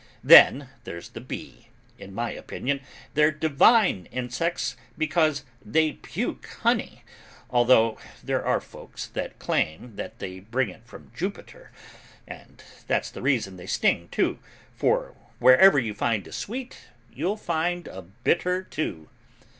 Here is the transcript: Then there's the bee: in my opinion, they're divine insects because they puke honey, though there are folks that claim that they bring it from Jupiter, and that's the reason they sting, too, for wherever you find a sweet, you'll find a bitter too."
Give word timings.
Then 0.23 0.69
there's 0.83 1.09
the 1.09 1.21
bee: 1.21 1.67
in 1.99 2.11
my 2.15 2.31
opinion, 2.31 2.81
they're 3.13 3.29
divine 3.29 4.07
insects 4.11 4.75
because 4.97 5.43
they 5.63 5.91
puke 5.91 6.47
honey, 6.63 7.03
though 7.51 7.99
there 8.23 8.43
are 8.43 8.59
folks 8.59 9.05
that 9.05 9.37
claim 9.37 9.97
that 9.97 10.17
they 10.17 10.39
bring 10.39 10.69
it 10.69 10.87
from 10.87 11.11
Jupiter, 11.15 11.69
and 12.27 12.63
that's 12.87 13.11
the 13.11 13.21
reason 13.21 13.57
they 13.57 13.67
sting, 13.67 14.07
too, 14.09 14.39
for 14.75 15.13
wherever 15.37 15.77
you 15.77 15.93
find 15.93 16.25
a 16.27 16.31
sweet, 16.31 16.79
you'll 17.13 17.37
find 17.37 17.87
a 17.87 18.01
bitter 18.01 18.63
too." 18.63 19.07